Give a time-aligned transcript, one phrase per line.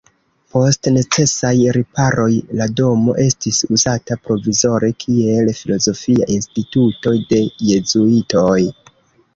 [0.53, 8.61] Post necesaj riparoj la domo estis uzata provizore kiel filozofia instituto de jezuitoj.